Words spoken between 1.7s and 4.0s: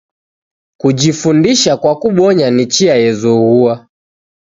kwa kubonya, ni chia yezoghua.